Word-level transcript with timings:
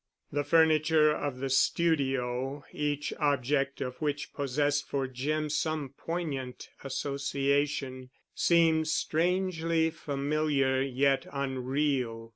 The 0.31 0.43
furniture 0.43 1.11
of 1.11 1.37
the 1.37 1.49
studio, 1.51 2.63
each 2.73 3.13
object 3.19 3.81
of 3.81 3.97
which 3.97 4.33
possessed 4.33 4.87
for 4.89 5.05
Jim 5.07 5.47
some 5.51 5.89
poignant 5.95 6.69
association, 6.83 8.09
seemed 8.33 8.87
strangely 8.87 9.91
familiar, 9.91 10.81
yet 10.81 11.27
unreal. 11.31 12.29